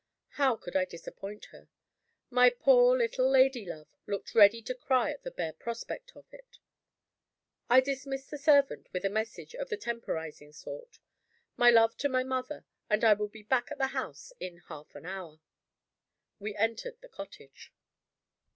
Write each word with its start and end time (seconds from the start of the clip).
How 0.29 0.55
could 0.55 0.75
I 0.75 0.85
disappoint 0.85 1.45
her? 1.51 1.69
My 2.31 2.49
poor 2.49 2.97
little 2.97 3.29
lady 3.29 3.63
love 3.67 3.87
looked 4.07 4.33
ready 4.33 4.59
to 4.63 4.73
cry 4.73 5.11
at 5.11 5.21
the 5.21 5.29
bare 5.29 5.53
prospect 5.53 6.13
of 6.17 6.25
it. 6.33 6.57
I 7.69 7.81
dismissed 7.81 8.31
the 8.31 8.39
servant 8.39 8.89
with 8.93 9.05
a 9.05 9.11
message 9.11 9.53
of 9.53 9.69
the 9.69 9.77
temporizing 9.77 10.53
sort. 10.53 10.97
My 11.55 11.69
love 11.69 11.97
to 11.97 12.09
my 12.09 12.23
mother 12.23 12.65
and 12.89 13.03
I 13.03 13.13
would 13.13 13.31
be 13.31 13.43
back 13.43 13.69
at 13.69 13.77
the 13.77 13.89
house 13.93 14.33
in 14.39 14.63
half 14.69 14.95
an 14.95 15.05
hour. 15.05 15.39
We 16.39 16.55
entered 16.55 16.99
the 17.01 17.07
cottage. 17.07 17.71